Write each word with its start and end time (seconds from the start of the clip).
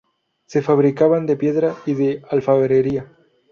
Se 0.47 0.63
fabricaban 0.63 1.27
de 1.27 1.37
piedra 1.37 1.75
y 1.85 1.93
de 1.93 2.23
alfarería. 2.31 3.05